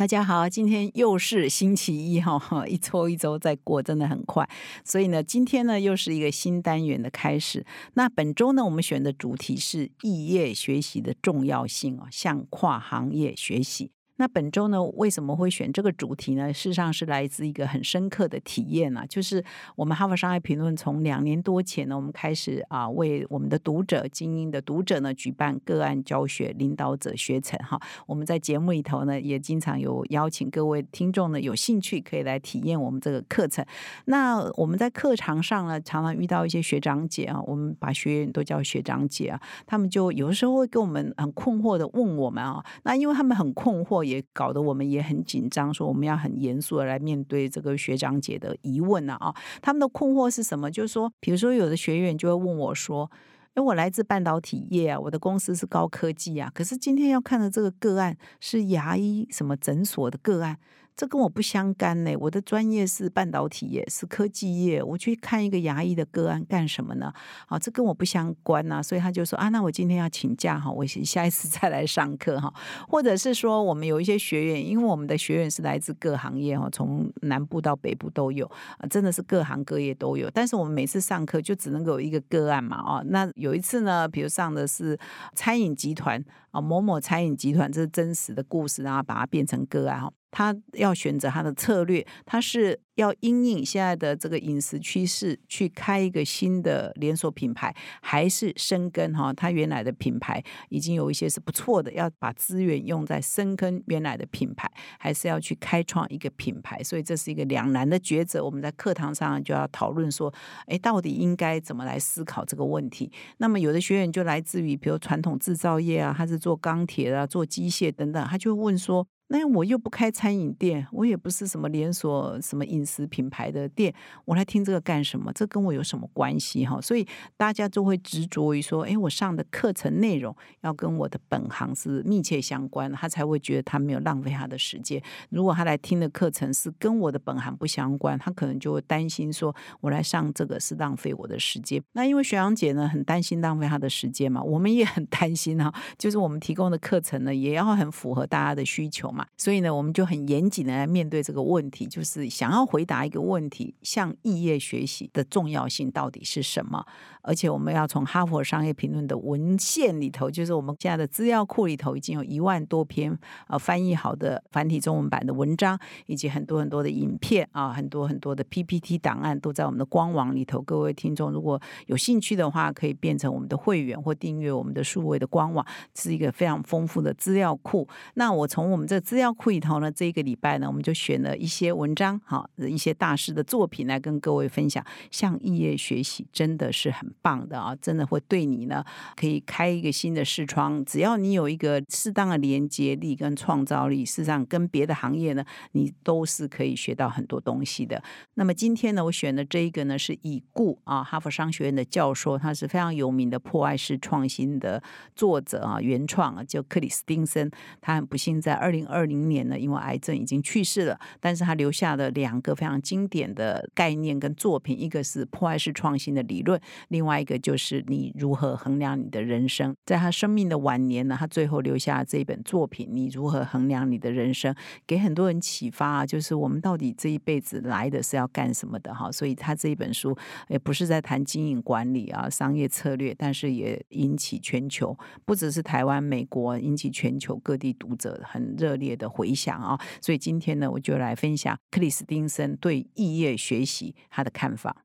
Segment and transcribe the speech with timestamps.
[0.00, 4.48] 大家好，今天又是星期一哈，一周一周在过，真的很快。
[4.82, 7.66] 所以呢，今天呢又是一个新单元的开始。
[7.92, 13.90] 那本周呢，我们选的主题是异业学习的重要性哦，向跨行业学习。
[14.20, 16.52] 那本周呢，为什么会选这个主题呢？
[16.52, 19.42] 事实上是来自一个很深刻的体验啊，就是
[19.74, 27.80] 我们哈佛商业评论从两年多前呢，我们开始啊，为我们的读者、精英的读者呢，举办个案教学领导者学程哈。
[28.06, 33.64] 我们在节目里头呢，也经常有邀请各位听众呢，有兴趣可以来体验我们这个课程。
[34.04, 44.09] 那我们在课堂上呢，常常遇到一些学长姐啊，我们把学员都叫学长姐啊，他们就有的时候会跟我们很困惑的问我们啊，那因为他们很困惑。
[44.10, 50.70] 也搞得我们也很紧张，说我们要很严肃的来面对这个学长姐的疑问呢啊，他们的困惑是什么？
[50.70, 53.10] 就是说，比如说有的学员就会问我说
[53.54, 60.58] ：“哎，我来自半导体业啊，我的公司是高科技啊，可是今天要看的这个个案是牙医什么诊所的个案。”
[61.00, 67.10] 这跟我不相干呢，我的专业是半导体业，是科技业，我去看一个牙医的个案干什么呢？
[67.46, 72.52] 啊，这跟我不相关呐，所以他就说啊，那我今天要请假哈，我下一次 再来上课哈，
[72.86, 78.44] 或者是说我们有一些学员，因为我们的学员是来自各行业哈，从南部到北部都有
[78.76, 84.98] 啊，真的是各行各业都有，但是我们每次上课就只能够有一个个案嘛啊，那有一次呢，比如上的是
[85.34, 90.12] 餐饮集团啊，某某餐饮集团，这是真实的故事，然后把它变成个案哈。
[90.30, 92.80] 他要选择他的策略，他是。
[92.96, 99.32] 要因应现在的这个饮食趋势去开一个新的连锁品牌，还是深耕哈？
[99.32, 106.82] 他原来的品牌已经有一些是不错的，要把资源用在深耕原来的品牌，还是要去开创一个品牌？
[106.84, 108.44] 所以这是一个两难的抉择。
[108.44, 110.30] 我们在课堂上就要讨论说，
[110.66, 113.10] 哎，到底应该怎么来思考这个问题？
[113.38, 122.80] 那么有的学员就来自于比如传统制造业啊，他是做钢铁啊、做机械等等，他就问说，那我又不开餐饮店，我也不是什么连锁什么饮。
[122.90, 125.32] 食品牌的店，我来听这个干什么？
[125.32, 126.80] 这跟我有什么关系哈？
[126.80, 135.00] 所以大家就会执着于说，哎，我上的课程内容要跟我的本行是密切相关，他才会觉得他没有浪费他的时间。
[135.28, 141.80] 如果他来听的课程是跟我的本行不相关，他可能就会担心说，我来上这个是浪费我的时间。
[141.92, 152.84] 那因为学阳姐呢很担心浪费他的时间嘛，我们也很担心哈，就是我们提供的课程呢也要很符合大家的需求嘛，所以呢我们就很严谨的来面对这个问题，就是想要回。
[152.90, 156.84] 答一个问题：向异业学习的重要性到底是什么？
[157.22, 163.16] 而且我们要从哈佛商业评论的文献里头，就是我们现在的资料库里头，已经有一万多篇
[163.48, 170.62] 呃翻译好的繁体中文版的文章，以及很多很多的影片啊，很多很多的 PPT 档案都在我们的官网里头。
[170.62, 175.64] 各位听众如果有兴趣的话，可以变成我们的会员或订阅我们的数位的官网，
[175.94, 177.86] 是一个非常丰富的资料库。
[178.14, 182.48] 那我从我们这资料库里头呢，这一个礼拜呢，我们就选了一些文章，哈。
[182.56, 187.74] 一些大师的作品来跟各位分享，向异业学习真的是很棒的啊！
[187.80, 188.84] 真的会对你呢，
[189.16, 190.84] 可以开一个新的视窗。
[190.84, 198.02] 只要你有一个适当的连接力跟创造力，事实上跟别的行业呢，你都是可以学到很多东西的。
[198.34, 204.80] 那么今天呢，我选的这一个呢，是已故啊哈佛商学院的教授，他是非常有名的破坏式创新的
[205.16, 207.50] 作者啊，原创啊，叫克里斯汀森。
[207.80, 212.50] 他很不幸在二零二零年呢，因为癌症已经去世了，但是他留下了两个。
[212.60, 216.60] 非常经典的概念跟作品，一个是破坏式创新的理论，
[217.00, 219.74] 另外一个就是你如何衡量你的人生。
[219.86, 224.54] 在他生命的晚年呢，他最后留下这一本作品，你如何衡量你的人生，
[224.86, 229.10] 给很多人启发，就是我们到底这一辈子来的是要干什么的哈。
[229.10, 230.14] 所以他这一本书
[230.48, 234.94] 也不是在谈经营管理啊、商业策略，但是也引起全球，
[235.24, 239.80] 不只是台湾、美国，引起全球各地读者很热烈的回响啊。
[240.02, 242.54] 所以今天呢，我就来分享克里斯汀森。
[242.56, 244.84] 对异业学习他的看法。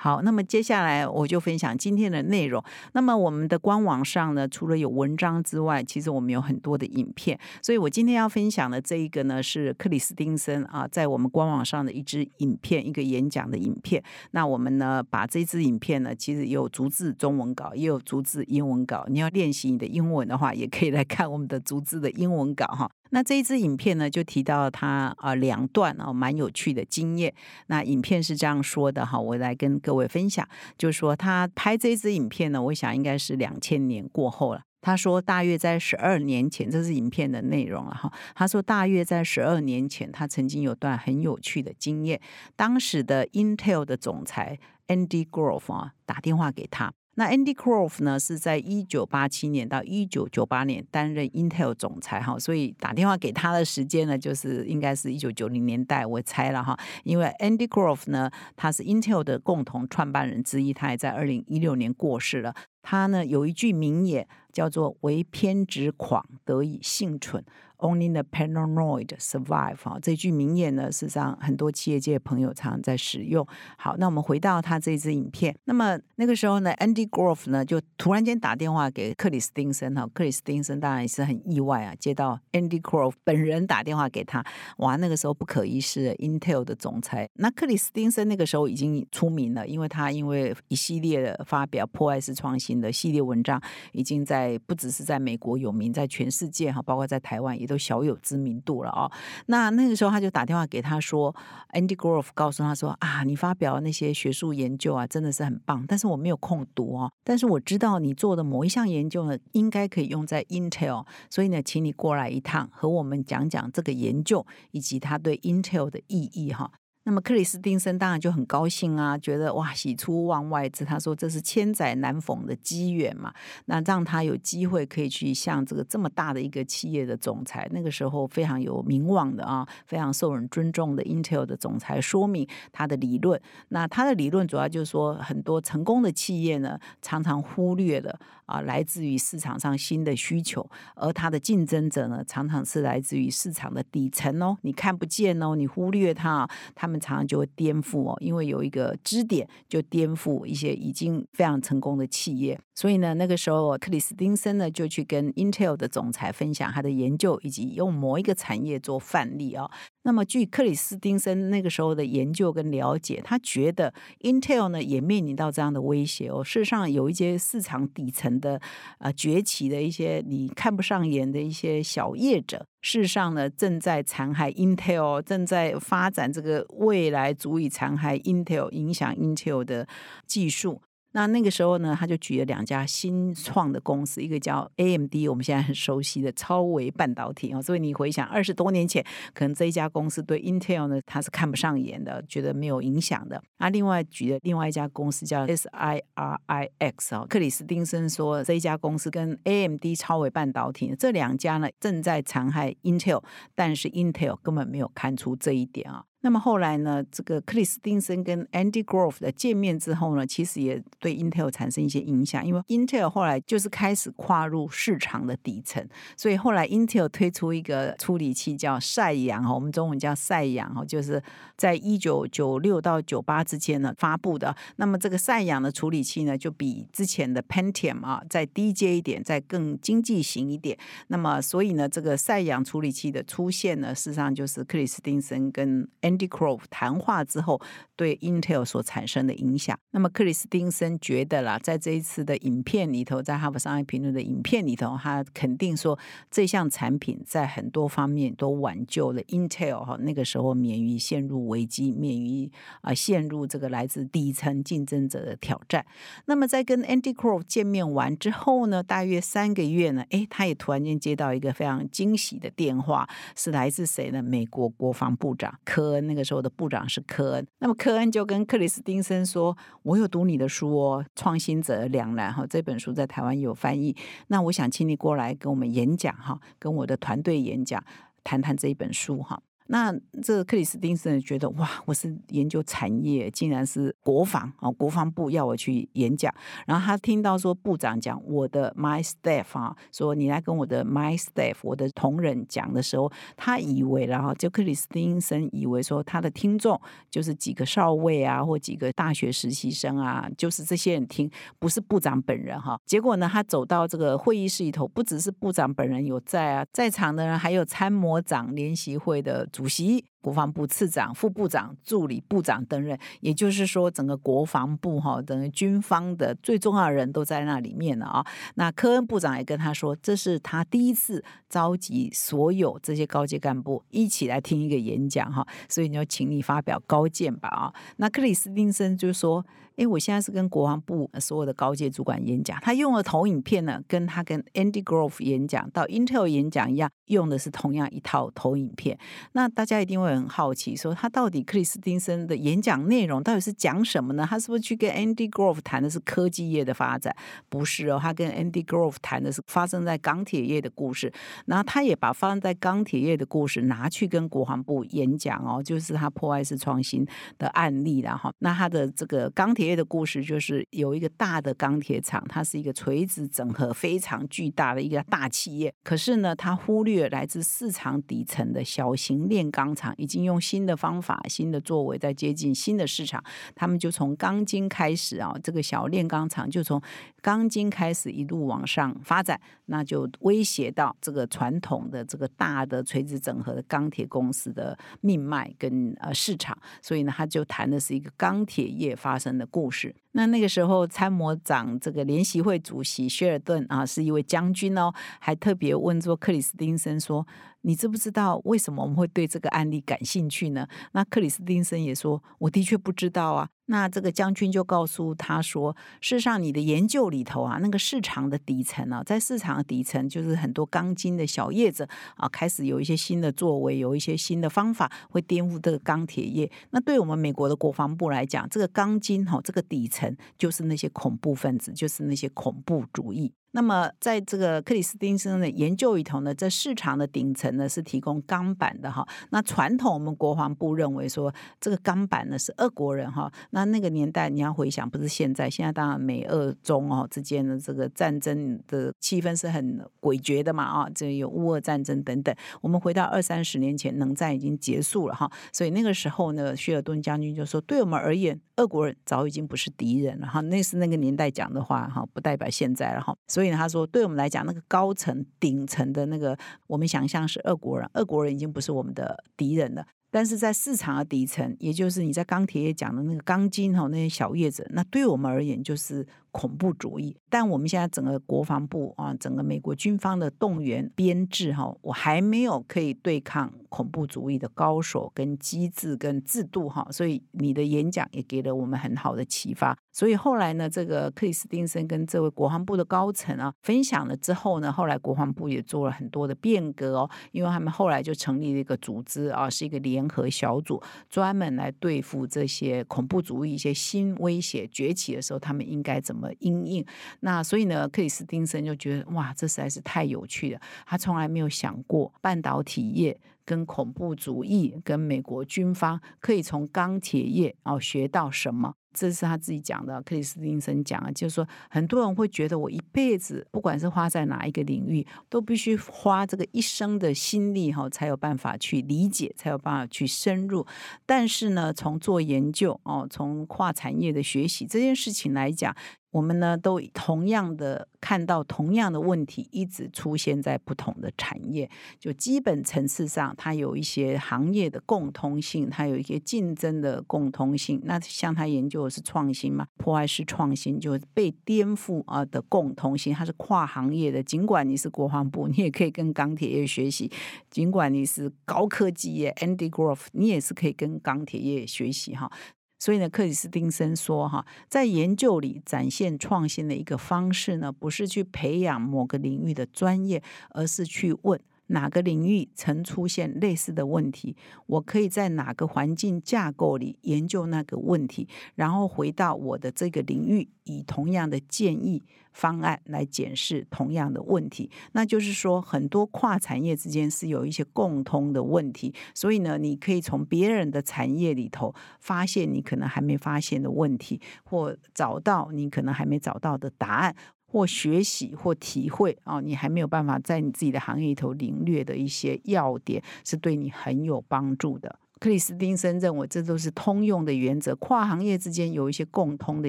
[0.00, 2.62] 好，那么接下来我就分享今天的内容。
[2.92, 7.36] 那么我们的官网上呢，除了有文章之外，其实我们有很多的影片。
[7.60, 14.00] 所以我今天要分享的这一个呢，是克里斯汀森啊，在我们官网上的一支影片，一个演讲的影片。
[14.30, 19.04] 那我们呢，把这支影片呢，其实有逐字中文稿，也有逐字英文稿。
[19.08, 22.88] 你要练习你的英文的话，也可以来看我们的逐字的英文稿哈。
[23.10, 27.34] 那这一支影片呢，就提到他啊两段哦蛮有趣的经验。
[27.66, 30.46] 那影片是这样说的哈，我来跟各位分享，
[30.76, 34.62] 就是说他拍这支影片呢，我想应该是两千年过后了。
[34.80, 38.12] 他说大约在十二年前，这是影片的内容了哈。
[38.34, 42.20] 他说大约在十二年前，他曾经有段很有趣的经验。
[42.54, 46.92] 当时的 Intel 的总裁 Andy Grove 啊打电话给他。
[47.18, 56.78] 那 Andy Grove 呢，是在一九八七年到一九九八年担任 Intel 总裁哈，所以打电话给他的时间呢，就是应该是一九九零年代，我猜了哈。
[57.02, 62.54] 因为 Andy Grove 呢，他是 Intel 的共同创办人之一，他也在二零一六年过世了。
[62.82, 67.44] 他呢有一句名言叫做“唯偏执狂得以幸存”。
[67.80, 73.46] Only the paranoid survive 啊，这句名言呢，事实上很多企业界朋友常常在使用。
[73.76, 75.56] 好，那我们回到他这支影片。
[75.64, 84.44] 那么那个时候呢，Andy Grove 呢就突然间打电话给克里斯汀森哈，克里斯汀森当然也是很意外啊，接到 Andy Grove 本人打电话给他，
[84.78, 87.30] 哇，那个时候不可一世的，Intel 的总裁。
[87.34, 97.67] 那克里斯汀森那个时候已经出名了，因为他因为一系列的发表破坏式创新的系列文章，已经在不只是在美国有名，在全世界哈，包括在台湾也。
[97.68, 99.08] 都小有知名度了哦。
[99.46, 101.32] 那那个时候他就打电话给他说
[101.74, 107.12] ，Andy Grove 告诉他说啊，你发表那些学术研究啊，真的是很棒，但是我没有空读哦。
[107.22, 116.72] 但是我知道你做的某一项研究呢，应该可以用在 Intel，所以呢，请你过来一趟，和我们讲讲这个研究以及它对 Intel 的意义哈。
[117.08, 120.84] 那么克里斯汀森当然就很高兴啊，觉得哇喜出望外之。
[120.84, 123.32] 他说这是千载难逢的机缘嘛，
[123.64, 133.40] 那让他有机会可以去向这个这么大的一个企业的总裁，那个时候非常有名望的啊，非常受人尊重的 Intel 的总裁说明他的理论。
[133.70, 146.98] 那他的理论主要就是说，很多成功的企业呢，常常忽略了啊来自于市场上新的需求，而他的竞争者呢，常常是来自于市场的底层哦，你看不见哦，你忽略他，他们。
[146.98, 152.58] 常常就会颠覆哦，因为有一个支点就颠覆一些已经非常成功的企业。
[152.74, 159.70] 所以呢，那个时候克里斯汀森呢就去跟 Intel 的总裁分享他的研究，以及用某一个产业做范例啊。
[160.02, 166.42] 那么据克里斯汀森那个时候的研究跟了解，他觉得 Intel 呢也面临到这样的威胁哦。
[166.42, 168.60] 事实上，有一些市场底层的
[168.98, 172.64] 呃崛起的一些你看不上眼的一些小业者。
[172.80, 179.86] 事实上呢，正在残害 Intel，正在发展这个未来足以残害 Intel、影响 Intel 的
[180.26, 180.80] 技术。
[181.18, 187.60] 那那个时候呢，他就举了两家新创的公司，一个叫 AMD，我们现在很熟悉的超微半导体啊。
[187.60, 189.04] 所以你回想二十多年前，
[189.34, 193.42] 可能这一家公司对 Intel 呢，他是看不上眼的，觉得没有影响的。
[193.58, 203.24] 那另外举的另外一家公司叫 SIRIX 啊，克里斯汀森说这一家公司跟 AMD 超微半导体这两家呢，正在残害 Intel，
[203.56, 206.04] 但是 Intel 根本没有看出这一点啊。
[206.20, 207.04] 那么后来呢？
[207.12, 221.22] 这个克里斯汀森跟 Andy Grove 的见面之后呢，其实也对 Intel 产生一些影响，因为 Intel 后来就是开始跨入市场的底层，所以后来 Intel 推出一个处理器叫赛扬哈，我们中文叫赛扬哈，就是
[221.56, 224.54] 在一九九六到九八之间呢发布的。
[224.76, 230.76] 那么这个赛扬的处理器呢，就比之前的 Pentium 啊再低阶一点，再更经济型一点。
[231.06, 237.60] 那么所以呢，这个赛扬处理器的出现呢，事实上就是克里斯汀森跟 Andy Grove 谈话之后
[237.96, 245.98] 对 Intel 所产生的影响，那么克里斯汀森觉得啦，在这一次的影片里头，在哈佛商业评论的影片里头，他肯定说
[246.30, 252.50] 这项产品在很多方面都挽救了 Intel 哈，那个时候免于陷入危机，免于
[252.80, 255.84] 啊陷入这个来自底层竞争者的挑战。
[256.26, 264.22] 那么在跟 Andy Grove 见面完之后呢，大约三个月呢，哎，他也突然间接到一个非常惊喜的电话，是来自谁呢？
[264.22, 265.97] 美国国防部长科。
[266.06, 267.46] 那个时候的部长是科恩。
[267.58, 273.96] 那么科恩就跟克里斯汀森说：“我有读你的书哦，《创新者两难》哈，这本书在台湾有翻译。
[274.28, 277.82] 那我想请你过来跟我们演讲哈，跟我的团队演讲，
[278.22, 286.34] 谈谈这一本书哈。”那这克里斯汀森觉得哇，我是研究产业，竟然是国防啊，国防部要我去演讲。
[286.66, 302.80] 然后他听到说部长讲我的 my staff 啊，说你来跟我的 my staff 我的同仁讲的时候，他以为然后就克里斯汀森以为说他的听众就是几个少尉啊，或几个大学实习生啊，就是这些人听，不是部长本人哈。
[302.86, 309.46] 结果呢，他走到这个会议室里头，不只是部长本人有在啊，在场的人还有参谋长联席会的。
[309.58, 318.26] 主席、国防部次长、副部长、助理部长等人，也就是说，整个国防部哈，等于军方的最重要的人都在那里面了啊。
[318.56, 327.72] 那科恩部长也跟他说，这是他第一次召集所有这些高阶干部一起来听一个演讲哈，所以你就请你发表高见吧啊。
[327.96, 329.44] 那克里斯汀森就说。
[329.78, 338.98] 因为我现在是跟国防部所有的高阶主管演讲，他用了投影片呢，跟他跟 Andy Grove 演讲到 Intel 演讲一样，用的是同样一套投影片。
[339.34, 344.26] 那大家一定会很好奇，说他到底克里斯汀森的演讲内容到底是讲什么呢？
[344.28, 347.16] 他是不是去跟 Andy Grove 谈的是科技业的发展？
[347.48, 351.10] 不是哦，他跟 Andy Grove 谈的是发生在钢铁业的故事。
[351.46, 357.06] 然后他也把发生在钢铁业的故事拿去跟国防部演讲哦，就是他破坏式创新
[357.38, 358.30] 的案例了哈。
[358.40, 359.78] 那他的这个钢铁业。
[359.78, 365.72] 的故事就是有一个大的钢铁厂，它是一个垂直整合非常巨大的一个大企业。
[365.84, 373.22] 可是呢，他忽略来自市场底层的小型炼钢厂，已经用新的方法、新的作为在接近新的市场。
[373.54, 376.80] 他们就从钢筋开始啊，这个小炼钢厂就从
[377.20, 386.56] 钢筋开始一路往上发展，那就威胁到这个传统的这个大的垂直整合的钢铁公司的命脉跟呃市场。
[386.80, 389.46] 所以呢，他就谈的是一个钢铁业发生的。
[389.50, 389.92] 故事。
[390.12, 397.26] 那那个时候，参谋长这个联席会主席薛尔顿啊，是一位将军哦，还特别问说克里斯汀森说
[397.62, 416.50] ：“你知不知道为什么我们会对这个案例感兴趣呢？”那克里斯汀森也说：“我的确不知道啊。”那这个将军就告诉他说：“事实上，你的研究里头啊，那个市场的底层啊，在市场的底层，就是很多钢筋的小叶子啊，开始有一些新的作为，有一些新的方法，会颠覆这个钢铁业。
[416.70, 423.32] 那对我们美国的国防部来讲，这个钢筋哈，这个底层。”就是那些恐怖分子，就是那些恐怖主义。
[423.52, 429.06] 那么，在这个克里斯汀森的研究里头呢，在市场的顶层呢是提供钢板的哈。
[429.30, 433.32] 那传统我们国防部认为说，这个钢板呢是俄国人哈。
[433.50, 442.34] 那那个年代你要回想，不是现在，现在当然美俄中哦之间的这个战争的气氛是很诡谲的嘛啊，这有乌俄战争等等。
[442.60, 450.40] 我们回到二三十年前，冷战已经结束了哈，所以那个时候呢，希尔顿将军就说，对我们而言，俄国人早已经不是敌人了哈。
[450.42, 453.16] 那是那个年代讲的话哈，不代表现在了哈。
[453.38, 459.86] 所以他说，对我们来讲，那个高层顶层的那个，我们想象是俄国人，俄国人已经不是我们的敌人了。
[460.10, 467.16] 但是在市场的底层，也就是你在钢铁业讲的那个钢筋哈，那些小叶子，那对我们而言就是恐怖主义。
[467.30, 476.86] 但我们现在整个国防部啊，整个美国军方的动员编制哈，我还没有可以对抗恐怖主义的高手跟机制跟制度哈。
[476.90, 479.78] 所以你的演讲也给了我们很好的启发。
[479.92, 490.08] 所以后来呢，这个克里斯汀森跟这位国防部的高层啊分享了之后呢，后来国防部也做了很多的变革哦，因为他们后来就成立了一个组织啊，是一个联。
[490.08, 496.82] 合小组专门来对付这些恐怖主义一些新威胁崛起的时候，他们应该怎么应应？
[497.20, 500.60] 那所以呢，克里斯汀森就觉得哇，这实在是太有趣了。
[500.86, 508.74] 他从来没有想过半导体业跟恐怖主义跟美国军方可以从钢铁业哦学到什么。
[508.92, 520.66] 这是他自己讲的，克里斯汀森讲啊，就是说很多人会觉得我一辈子不管是花在哪一个领域，都必须花这个一生的心力哈，才有办法去理解，才有办法去深入。
[521.06, 525.74] 但是呢，从做研究哦，从跨产业的学习这件事情来讲。
[526.10, 537.80] 我们呢都同样的看到同样的问题一直出现在不同的产业，就基本层次上，它有一些行业的共通性，它有一些竞争的共通性。
[537.84, 544.22] 那像他研究的是创新嘛，破坏式创新就被颠覆啊的共通性，它是跨行业的。
[544.22, 547.10] 尽管你是国防部，你也可以跟钢铁业学习；
[547.50, 552.30] 尽管你是高科技业，Andy Grove，你也是可以跟钢铁业学习哈。
[552.78, 574.70] 所以呢，克里斯汀森说：“哈，在研究里展现创新的一个方式呢，不是去培养某个领域的专业，而是去问哪个领域曾出现类似的问题，我可以在哪个环境架构里研究那个问题，然后回到我的这个领域，以同样的建议方案来检视同样的问题。
[574.92, 587.14] 那就是说，很多跨产业之间是有一些共通的问题，所以呢，你可以从别人的产业里头发现你可能还没发现的问题，或找到你可能还没找到的答案。
[587.50, 594.98] 或学习或体会啊，你还没有办法在你自己的行业里头领略的一些要点，是对你很有帮助的。
[595.18, 599.68] 克里斯汀森认为，这都是通用的原则，跨行业之间有一些共通的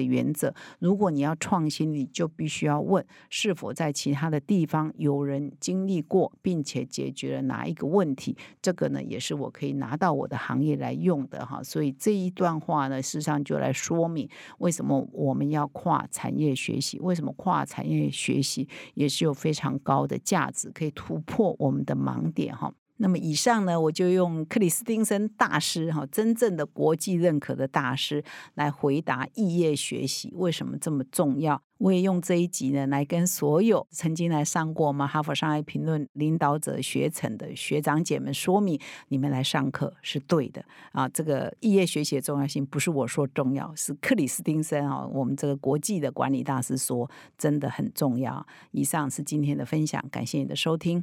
[0.00, 0.54] 原则。
[0.78, 8.36] 如果你要创新，你就必须要问：是否在其他的地方有人经历过，并且解决了哪一个问题？
[8.62, 11.62] 这个呢，也是我可以拿到我的行业来用的哈。
[11.62, 14.28] 所以这一段话呢，事实上就来说明
[14.58, 22.72] 为什么我们要跨产业学习，为什么跨产业学习也是有非常高的价值，可以突破我们的盲点哈。
[23.02, 28.22] 那么以上呢，我就用克里斯汀森大师哈，真正的国际认可的大师
[28.54, 31.62] 来回答异业学习为什么这么重要。
[31.78, 38.78] 我也用这一集呢，来跟所有曾经来上过我们哈佛商业评论领导者学程的学长姐们说明，
[39.08, 41.08] 你们来上课是对的啊。
[41.08, 48.46] 这个异业学习的重要性不是我说重要，是克里斯汀森啊，我们这个国际的管理大师说真的很重要。
[48.72, 51.02] 以上是今天的分享，感谢你的收听。